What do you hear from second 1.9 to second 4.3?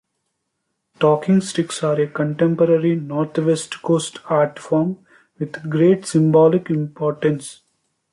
a contemporary Northwest Coast